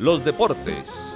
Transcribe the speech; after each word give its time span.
los 0.00 0.24
deportes. 0.24 1.14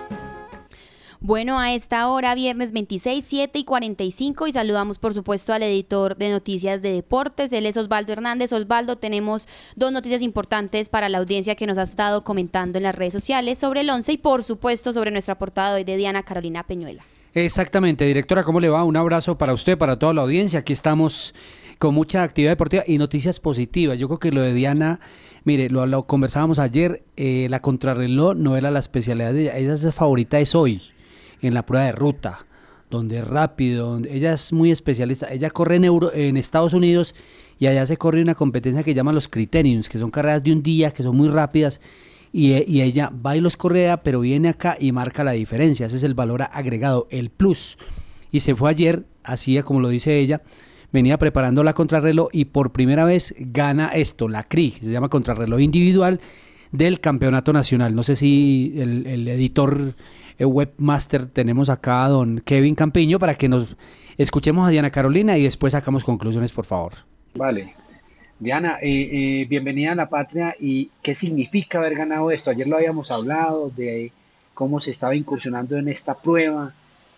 Bueno, 1.20 1.58
a 1.58 1.72
esta 1.72 2.06
hora, 2.08 2.34
viernes 2.34 2.72
26, 2.72 3.24
7 3.26 3.58
y 3.58 3.64
45, 3.64 4.46
y 4.46 4.52
saludamos 4.52 4.98
por 4.98 5.14
supuesto 5.14 5.54
al 5.54 5.62
editor 5.62 6.18
de 6.18 6.28
Noticias 6.28 6.82
de 6.82 6.92
Deportes, 6.92 7.50
él 7.54 7.64
es 7.64 7.78
Osvaldo 7.78 8.12
Hernández. 8.12 8.52
Osvaldo, 8.52 8.96
tenemos 8.96 9.48
dos 9.74 9.90
noticias 9.90 10.20
importantes 10.20 10.90
para 10.90 11.08
la 11.08 11.16
audiencia 11.16 11.54
que 11.54 11.66
nos 11.66 11.78
ha 11.78 11.82
estado 11.82 12.24
comentando 12.24 12.76
en 12.76 12.82
las 12.82 12.94
redes 12.94 13.14
sociales 13.14 13.58
sobre 13.58 13.80
el 13.80 13.88
11 13.88 14.12
y 14.12 14.18
por 14.18 14.44
supuesto 14.44 14.92
sobre 14.92 15.10
nuestra 15.10 15.38
portada 15.38 15.70
de 15.70 15.76
hoy 15.76 15.84
de 15.84 15.96
Diana 15.96 16.22
Carolina 16.24 16.62
Peñuela. 16.62 17.06
Exactamente, 17.32 18.04
directora, 18.04 18.44
¿cómo 18.44 18.60
le 18.60 18.68
va? 18.68 18.84
Un 18.84 18.98
abrazo 18.98 19.38
para 19.38 19.54
usted, 19.54 19.78
para 19.78 19.98
toda 19.98 20.12
la 20.12 20.20
audiencia. 20.20 20.60
Aquí 20.60 20.74
estamos 20.74 21.34
con 21.84 21.94
mucha 21.94 22.22
actividad 22.22 22.52
deportiva 22.52 22.82
y 22.86 22.96
noticias 22.96 23.40
positivas. 23.40 23.98
Yo 23.98 24.08
creo 24.08 24.18
que 24.18 24.32
lo 24.32 24.40
de 24.40 24.54
Diana, 24.54 25.00
mire, 25.44 25.68
lo, 25.68 26.06
conversábamos 26.06 26.58
ayer, 26.58 27.02
eh, 27.18 27.46
la 27.50 27.60
contrarreloj 27.60 28.36
no 28.36 28.56
era 28.56 28.70
la 28.70 28.78
especialidad 28.78 29.34
de 29.34 29.42
ella, 29.42 29.58
ella 29.58 29.74
es 29.74 29.94
favorita 29.94 30.40
es 30.40 30.54
hoy 30.54 30.80
en 31.42 31.52
la 31.52 31.66
prueba 31.66 31.84
de 31.84 31.92
ruta, 31.92 32.46
donde 32.88 33.18
es 33.18 33.28
rápido, 33.28 34.00
ella 34.08 34.32
es 34.32 34.50
muy 34.50 34.70
especialista, 34.70 35.30
ella 35.30 35.50
corre 35.50 35.76
en, 35.76 35.84
Euro, 35.84 36.10
en 36.14 36.38
Estados 36.38 36.72
Unidos 36.72 37.14
y 37.58 37.66
allá 37.66 37.84
se 37.84 37.98
corre 37.98 38.22
una 38.22 38.34
competencia 38.34 38.82
que 38.82 38.94
llaman 38.94 39.14
los 39.14 39.28
criteriums, 39.28 39.90
que 39.90 39.98
son 39.98 40.10
carreras 40.10 40.42
de 40.42 40.52
un 40.52 40.62
día, 40.62 40.90
que 40.90 41.02
son 41.02 41.14
muy 41.14 41.28
rápidas, 41.28 41.82
y, 42.32 42.54
ella 42.80 43.12
va 43.14 43.36
y 43.36 43.40
los 43.40 43.58
correa, 43.58 44.02
pero 44.02 44.20
viene 44.20 44.48
acá 44.48 44.78
y 44.80 44.90
marca 44.90 45.22
la 45.22 45.32
diferencia, 45.32 45.84
ese 45.84 45.96
es 45.96 46.02
el 46.02 46.14
valor 46.14 46.44
agregado, 46.50 47.08
el 47.10 47.28
plus. 47.28 47.76
Y 48.30 48.40
se 48.40 48.54
fue 48.54 48.70
ayer, 48.70 49.04
así 49.22 49.60
como 49.60 49.80
lo 49.80 49.90
dice 49.90 50.18
ella, 50.18 50.40
venía 50.94 51.18
preparando 51.18 51.64
la 51.64 51.72
contrarreloj 51.72 52.28
y 52.32 52.44
por 52.44 52.70
primera 52.70 53.04
vez 53.04 53.34
gana 53.36 53.88
esto, 53.88 54.28
la 54.28 54.44
CRI, 54.44 54.70
se 54.70 54.92
llama 54.92 55.08
contrarreloj 55.08 55.60
individual 55.60 56.20
del 56.70 57.00
campeonato 57.00 57.52
nacional. 57.52 57.96
No 57.96 58.04
sé 58.04 58.14
si 58.14 58.74
el, 58.76 59.26
editor 59.26 59.94
eh, 60.38 60.44
webmaster 60.44 61.26
tenemos 61.26 61.68
acá 61.68 62.04
a 62.04 62.08
don 62.08 62.40
Kevin 62.46 62.76
Campiño 62.76 63.18
para 63.18 63.34
que 63.34 63.48
nos 63.48 63.76
escuchemos 64.16 64.68
a 64.68 64.70
Diana 64.70 64.90
Carolina 64.90 65.36
y 65.36 65.42
después 65.42 65.72
sacamos 65.72 66.04
conclusiones, 66.04 66.52
por 66.52 66.64
favor. 66.64 66.92
Vale. 67.34 67.74
Diana, 68.38 68.78
eh, 68.80 69.42
eh, 69.42 69.46
bienvenida 69.48 69.92
a 69.92 69.96
la 69.96 70.08
patria 70.08 70.54
y 70.60 70.90
qué 71.02 71.16
significa 71.16 71.78
haber 71.78 71.96
ganado 71.96 72.30
esto. 72.30 72.50
Ayer 72.50 72.68
lo 72.68 72.76
habíamos 72.76 73.10
hablado 73.10 73.72
de 73.76 74.12
cómo 74.54 74.80
se 74.80 74.92
estaba 74.92 75.16
incursionando 75.16 75.76
en 75.76 75.88
esta 75.88 76.14
prueba, 76.14 76.72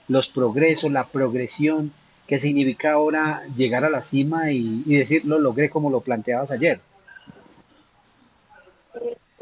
los 0.09 0.27
progresos, 0.29 0.91
la 0.91 1.09
progresión, 1.09 1.93
qué 2.27 2.41
significa 2.41 2.93
ahora 2.93 3.43
llegar 3.57 3.85
a 3.85 3.91
la 3.91 4.03
cima 4.11 4.51
y, 4.51 4.83
decir 4.85 5.25
lo 5.25 5.39
logré 5.39 5.71
como 5.71 5.91
lo 5.91 6.01
planteabas 6.01 6.51
ayer. 6.51 6.81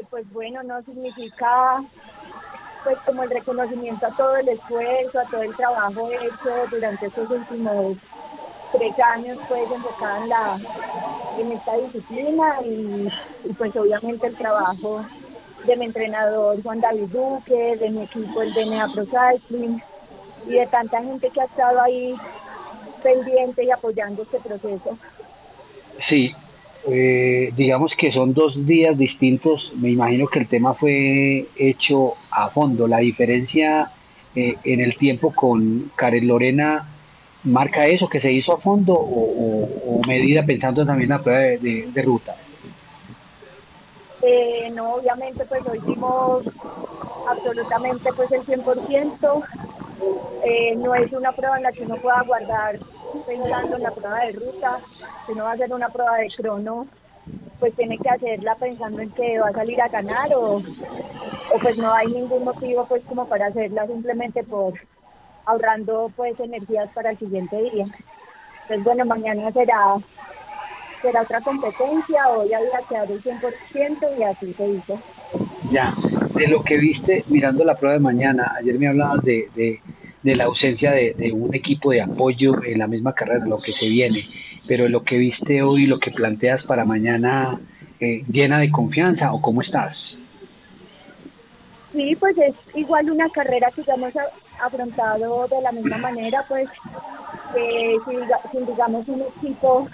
Pues 0.09 0.31
bueno, 0.31 0.63
no 0.63 0.81
significa 0.83 1.83
pues 2.83 2.97
como 3.05 3.23
el 3.23 3.31
reconocimiento 3.31 4.05
a 4.05 4.15
todo 4.15 4.37
el 4.37 4.47
esfuerzo, 4.47 5.19
a 5.19 5.25
todo 5.25 5.41
el 5.41 5.55
trabajo 5.55 6.09
hecho 6.11 6.67
durante 6.69 7.07
estos 7.07 7.29
últimos 7.29 7.97
tres 8.71 8.93
años 9.13 9.39
pues 9.47 9.71
enfocada 9.71 10.19
en 10.19 10.29
la 10.29 10.59
en 11.39 11.51
esta 11.51 11.77
disciplina 11.77 12.61
y, 12.63 13.09
pues 13.57 13.75
obviamente 13.75 14.27
el 14.27 14.37
trabajo 14.37 15.03
de 15.65 15.75
mi 15.75 15.85
entrenador 15.85 16.61
Juan 16.61 16.79
David 16.79 17.09
Duque, 17.09 17.75
de 17.77 17.89
mi 17.89 18.03
equipo 18.03 18.41
el 18.41 18.53
DNA 18.53 18.93
Pro 18.93 19.05
Cycling 19.05 19.81
y 20.47 20.51
de 20.51 20.67
tanta 20.67 21.01
gente 21.01 21.29
que 21.31 21.41
ha 21.41 21.45
estado 21.45 21.81
ahí 21.81 22.15
pendiente 23.05 23.63
y 23.63 23.69
apoyando 23.69 24.23
este 24.23 24.39
proceso. 24.39 24.97
Sí, 26.09 26.31
eh, 26.87 27.51
digamos 27.55 27.91
que 27.97 28.11
son 28.11 28.33
dos 28.33 28.53
días 28.65 28.97
distintos. 28.97 29.71
Me 29.75 29.91
imagino 29.91 30.27
que 30.27 30.39
el 30.39 30.47
tema 30.47 30.73
fue 30.73 31.47
hecho 31.55 32.15
a 32.31 32.49
fondo. 32.49 32.87
La 32.87 32.97
diferencia 32.97 33.91
eh, 34.35 34.55
en 34.63 34.81
el 34.81 34.97
tiempo 34.97 35.33
con 35.33 35.91
Karen 35.95 36.27
Lorena 36.27 36.89
marca 37.43 37.85
eso, 37.85 38.09
que 38.09 38.21
se 38.21 38.33
hizo 38.33 38.55
a 38.55 38.59
fondo 38.59 38.93
o, 38.93 40.01
medida 40.07 40.43
pensando 40.43 40.83
también 40.83 41.11
en 41.11 41.17
la 41.17 41.23
prueba 41.23 41.39
de, 41.39 42.01
ruta. 42.03 42.35
Eh, 44.23 44.71
no, 44.73 44.95
obviamente 44.95 45.45
pues 45.45 45.63
lo 45.63 45.75
hicimos 45.75 46.43
absolutamente 47.29 48.11
pues 48.13 48.31
el 48.31 48.41
100%. 48.45 49.43
Eh, 50.43 50.75
no 50.77 50.95
es 50.95 51.11
una 51.13 51.31
prueba 51.31 51.57
en 51.57 51.63
la 51.63 51.71
que 51.71 51.83
uno 51.83 51.95
pueda 51.97 52.21
guardar 52.23 52.79
pensando 53.23 53.75
en 53.75 53.83
la 53.83 53.91
prueba 53.91 54.19
de 54.25 54.31
ruta, 54.33 54.79
si 55.25 55.31
uno 55.31 55.43
va 55.43 55.51
a 55.51 55.53
hacer 55.53 55.73
una 55.73 55.89
prueba 55.89 56.17
de 56.17 56.27
crono, 56.35 56.87
pues 57.59 57.73
tiene 57.75 57.97
que 57.97 58.09
hacerla 58.09 58.55
pensando 58.55 59.01
en 59.01 59.09
que 59.11 59.39
va 59.39 59.49
a 59.49 59.53
salir 59.53 59.81
a 59.81 59.87
ganar 59.87 60.33
o, 60.35 60.57
o 60.57 61.59
pues 61.61 61.77
no 61.77 61.93
hay 61.93 62.07
ningún 62.07 62.43
motivo 62.43 62.85
pues 62.87 63.03
como 63.05 63.27
para 63.27 63.47
hacerla 63.47 63.87
simplemente 63.87 64.43
por 64.43 64.73
ahorrando 65.45 66.11
pues 66.15 66.39
energías 66.39 66.89
para 66.93 67.11
el 67.11 67.19
siguiente 67.19 67.55
día. 67.55 67.85
Entonces 68.63 68.83
bueno, 68.83 69.05
mañana 69.05 69.51
será 69.51 69.95
será 71.01 71.21
otra 71.21 71.41
competencia, 71.41 72.29
hoy 72.29 72.51
había 72.53 72.79
quedado 72.89 73.13
el 73.13 73.23
100% 73.23 74.17
y 74.17 74.23
así 74.23 74.53
se 74.53 74.67
hizo. 74.67 74.99
Ya, 75.71 75.93
de 76.33 76.47
lo 76.47 76.63
que 76.63 76.77
viste 76.79 77.23
mirando 77.27 77.63
la 77.63 77.75
prueba 77.75 77.95
de 77.95 78.01
mañana, 78.01 78.53
ayer 78.57 78.77
me 78.79 78.87
hablabas 78.87 79.23
de 79.23 79.81
de 80.25 80.35
la 80.35 80.45
ausencia 80.45 80.91
de, 80.91 81.31
un 81.31 81.53
equipo 81.53 81.91
de 81.91 82.01
apoyo 82.01 82.63
en 82.63 82.79
la 82.79 82.87
misma 82.87 83.13
carrera, 83.13 83.45
lo 83.45 83.59
que 83.59 83.73
se 83.73 83.85
viene, 83.85 84.27
pero 84.67 84.89
lo 84.89 85.03
que 85.03 85.17
viste 85.17 85.61
hoy, 85.61 85.85
lo 85.85 85.99
que 85.99 86.09
planteas 86.09 86.63
para 86.63 86.83
mañana, 86.83 87.61
eh, 87.99 88.23
llena 88.27 88.57
de 88.57 88.71
confianza 88.71 89.31
o 89.31 89.39
cómo 89.39 89.61
estás? 89.61 89.95
Sí, 91.93 92.15
pues 92.19 92.35
es 92.39 92.55
igual 92.73 93.11
una 93.11 93.29
carrera 93.29 93.69
que 93.69 93.83
ya 93.83 93.93
hemos 93.93 94.13
afrontado 94.59 95.47
de 95.47 95.61
la 95.61 95.71
misma 95.71 95.99
manera, 95.99 96.43
pues 96.47 96.67
eh, 97.55 97.95
sin, 98.51 98.65
digamos 98.65 99.07
un 99.07 99.21
equipo 99.21 99.87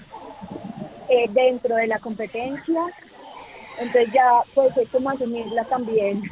eh, 1.10 1.26
dentro 1.28 1.76
de 1.76 1.88
la 1.88 1.98
competencia, 1.98 2.80
entonces 3.78 4.10
ya 4.14 4.40
pues 4.54 4.74
es 4.78 4.88
como 4.88 5.10
asumirla 5.10 5.64
también 5.64 6.22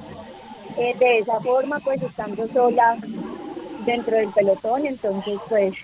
eh, 0.79 0.95
de 0.99 1.19
esa 1.19 1.39
forma, 1.41 1.79
pues 1.81 2.01
estando 2.03 2.49
sola 2.55 2.97
dentro 3.85 4.17
del 4.17 4.31
pelotón, 4.31 4.87
entonces 4.87 5.39
pues 5.49 5.75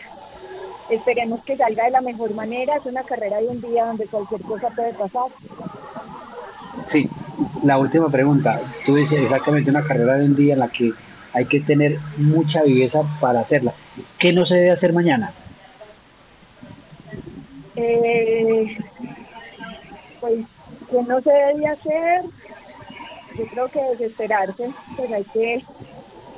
esperemos 0.91 1.43
que 1.45 1.57
salga 1.57 1.85
de 1.85 1.91
la 1.91 2.01
mejor 2.01 2.35
manera, 2.35 2.77
es 2.77 2.87
una 2.87 3.03
carrera 3.03 3.39
de 3.39 3.49
un 3.49 3.61
día 3.61 3.87
donde 3.87 4.07
cualquier 4.07 4.43
cosa 4.43 4.71
puede 4.71 4.93
pasar. 4.95 5.31
Sí, 6.93 7.09
la 7.65 7.79
última 7.79 8.09
pregunta, 8.09 8.61
tú 8.85 8.95
dices 8.95 9.21
exactamente 9.23 9.71
una 9.71 9.87
carrera 9.87 10.15
de 10.15 10.27
un 10.27 10.37
día 10.37 10.55
en 10.55 10.61
la 10.61 10.69
que 10.69 10.93
hay 11.33 11.45
que 11.47 11.61
tener 11.61 11.99
mucha 12.17 12.63
viveza 12.63 13.03
para 13.21 13.41
hacerla. 13.41 13.75
¿Qué 14.19 14.33
no 14.33 14.47
se 14.47 14.55
debe 14.55 14.71
hacer 14.71 14.93
mañana? 14.93 15.33
Eh, 17.75 18.79
pues, 20.21 20.47
¿qué 20.91 21.03
no 21.03 21.21
se 21.21 21.31
debe 21.31 21.67
hacer? 21.67 22.23
Yo 23.37 23.47
creo 23.49 23.69
que 23.69 23.83
desesperarse, 23.99 24.71
pues 24.97 25.13
hay 25.13 25.25
que 25.25 25.63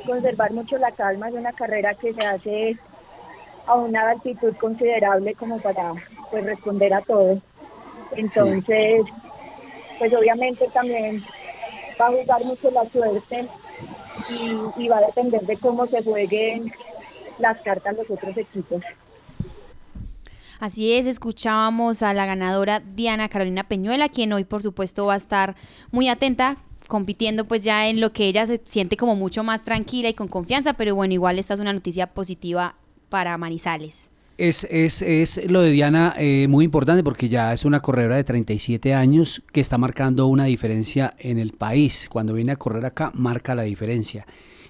conservar 0.06 0.53
mucho 0.53 0.78
la 0.78 0.92
calma, 0.92 1.28
es 1.28 1.34
una 1.34 1.53
carrera 1.53 1.94
que 1.94 2.14
se 2.14 2.22
hace 2.25 2.78
a 3.66 3.75
una 3.75 4.10
altitud 4.10 4.54
considerable 4.56 5.34
como 5.34 5.60
para 5.60 5.92
pues 6.31 6.44
responder 6.44 6.94
a 6.94 7.03
todo. 7.03 7.41
Entonces, 8.12 9.03
pues 9.98 10.12
obviamente 10.14 10.66
también 10.72 11.22
va 12.00 12.06
a 12.06 12.10
jugar 12.10 12.44
mucho 12.44 12.70
la 12.70 12.88
suerte 12.91 13.48
y, 14.31 14.82
y 14.82 14.88
va 14.88 14.98
a 14.98 15.06
depender 15.06 15.42
de 15.42 15.58
cómo 15.58 15.87
se 15.88 16.03
jueguen 16.03 16.72
las 17.38 17.60
cartas 17.62 17.97
los 17.97 18.10
otros 18.10 18.37
equipos. 18.37 18.82
Así 20.60 20.94
es, 20.94 21.06
escuchábamos 21.06 22.03
a 22.03 22.12
la 22.14 22.26
ganadora 22.26 22.81
Diana 22.81 23.28
Carolina 23.28 23.64
Peñuela, 23.64 24.08
quien 24.08 24.32
hoy 24.32 24.44
por 24.44 24.62
supuesto 24.62 25.06
va 25.06 25.14
a 25.14 25.19
estar 25.19 25.54
muy 25.92 26.08
atenta 26.08 26.56
compitiendo 26.88 27.44
pues 27.44 27.62
ya 27.62 27.88
en 27.88 28.00
lo 28.00 28.12
que 28.12 28.26
ella 28.26 28.46
se 28.46 28.61
siente 28.64 28.96
como 28.96 29.14
mucho 29.14 29.44
más 29.44 29.62
tranquila 29.62 30.08
y 30.08 30.14
con 30.14 30.26
confianza, 30.26 30.73
pero 30.73 30.96
bueno, 30.96 31.14
igual 31.14 31.38
esta 31.38 31.55
es 31.55 31.61
una 31.61 31.73
noticia 31.73 32.08
positiva 32.08 32.75
para 33.08 33.38
Manizales. 33.38 34.11
Es, 34.38 34.64
es, 34.70 35.02
es 35.02 35.50
lo 35.50 35.62
de 35.62 35.70
Diana 35.70 36.14
eh, 36.17 36.46
muy 36.49 36.64
importante 36.64 37.02
porque 37.02 37.29
ya 37.29 37.52
es 37.52 37.64
una 37.64 37.81
corredora 37.81 38.17
de 38.17 38.25
37 38.25 38.94
años 38.94 39.43
que 39.52 39.61
está 39.61 39.79
marcando 39.79 40.26
una 40.26 40.44
diferencia 40.44 41.14
en 41.19 41.38
el 41.38 41.52
país. 41.52 42.08
Cuando 42.08 42.35
viene 42.35 42.52
a 42.52 42.56
correr 42.56 42.85
acá, 42.87 43.11
marca 43.14 43.55
la 43.55 43.62
diferencia. 43.62 44.26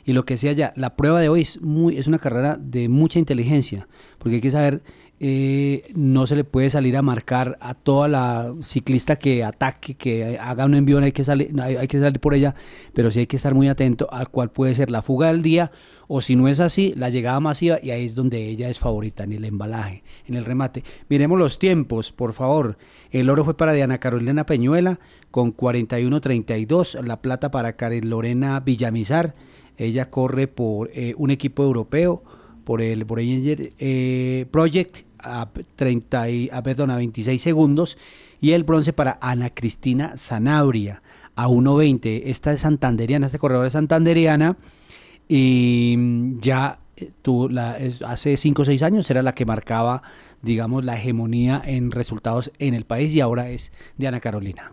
Y 0.07 0.15
lo 0.15 0.25
que 0.25 0.39
sea 0.39 0.53
ya, 0.53 0.73
la 0.75 0.97
prueba 0.97 1.21
de 1.21 1.29
hoy 1.29 1.43
es, 1.43 1.61
muy, 1.61 1.99
es 1.99 2.07
una 2.07 2.19
carrera 2.19 2.57
de 2.59 2.89
mucha 2.89 3.19
inteligencia, 3.19 3.87
porque 4.17 4.37
hay 4.37 4.41
que 4.41 4.51
saber 4.51 4.83
eh, 5.21 5.91
no 5.97 6.27
se 6.29 6.37
le 6.37 6.45
puede 6.45 6.71
salir 6.71 6.97
a 6.97 7.03
marcar 7.03 7.59
a 7.61 7.75
toda 7.75 8.07
la 8.07 8.55
ciclista 8.63 9.17
que 9.17 9.43
ataque, 9.43 9.95
que 9.95 10.39
haga 10.39 10.65
un 10.65 10.75
envío, 10.75 10.99
hay 10.99 11.13
que, 11.13 11.25
salir, 11.25 11.51
hay, 11.61 11.89
que 11.89 11.99
salir 11.99 12.21
por 12.21 12.35
ella, 12.35 12.55
pero 12.93 13.11
sí 13.11 13.21
hay 13.21 13.27
que 13.27 13.37
estar 13.37 13.55
muy 13.55 13.69
atento 13.69 14.09
al 14.13 14.29
cual 14.29 14.51
puede 14.51 14.75
ser 14.75 14.91
la 14.91 15.03
fuga 15.03 15.29
del 15.29 15.43
día 15.43 15.73
o 16.07 16.21
si 16.23 16.37
no 16.37 16.47
es 16.47 16.61
así, 16.61 16.95
la 16.97 17.11
llegada 17.11 17.41
masiva 17.41 17.79
y 17.83 17.91
ahí 17.91 18.07
es 18.07 18.15
donde 18.15 18.49
ella 18.49 18.71
es 18.71 18.79
favorita, 18.79 19.25
en 19.25 19.33
el 19.33 19.45
embalaje, 19.45 20.05
en 20.27 20.37
el 20.37 20.45
remate. 20.45 20.85
Miremos 21.09 21.39
los 21.39 21.59
tiempos, 21.59 22.13
por 22.13 22.33
favor. 22.33 22.79
El 23.11 23.29
oro 23.29 23.45
fue 23.45 23.57
para 23.57 23.73
Diana 23.73 23.99
Carolina 23.99 24.47
Peñuela 24.47 25.01
con 25.31 25.55
41.32, 25.55 27.03
la 27.03 27.21
plata 27.21 27.51
para 27.51 27.75
Karen 27.75 28.09
Lorena 28.09 28.61
Villamizar, 28.61 29.35
ella 29.77 30.11
corre 30.11 30.49
por 30.49 30.91
eh, 30.95 31.15
un 31.17 31.31
equipo 31.31 31.63
europeo, 31.63 32.23
por 32.65 32.83
el 32.83 33.05
Borenger 33.05 33.73
eh, 33.79 34.47
Project 34.51 35.08
a, 35.29 35.51
30 35.77 36.31
y, 36.31 36.51
a, 36.53 36.63
perdón, 36.63 36.91
a 36.91 36.97
26 36.97 37.41
segundos 37.41 37.99
y 38.41 38.53
el 38.53 38.65
bronce 38.65 38.93
para 38.93 39.19
Ana 39.21 39.51
Cristina 39.51 40.15
Zanabria 40.17 41.03
a 41.37 41.49
1.20. 41.49 42.23
Esta 42.25 42.53
es 42.53 42.63
santanderiana, 42.63 43.27
este 43.27 43.39
corredor 43.39 43.67
es 43.67 43.73
santanderiana 43.73 44.57
y 45.29 45.97
ya 46.41 46.79
eh, 46.97 47.11
tú, 47.23 47.49
la, 47.49 47.79
hace 48.07 48.37
5 48.37 48.63
o 48.63 48.65
6 48.65 48.83
años 48.83 49.11
era 49.11 49.23
la 49.23 49.35
que 49.35 49.47
marcaba, 49.47 50.03
digamos, 50.43 50.85
la 50.85 50.97
hegemonía 50.97 51.63
en 51.65 51.91
resultados 51.91 52.51
en 52.59 52.75
el 52.75 52.85
país 52.85 53.15
y 53.15 53.21
ahora 53.21 53.51
es 53.51 53.73
de 53.97 54.09
Ana 54.09 54.21
Carolina. 54.21 54.73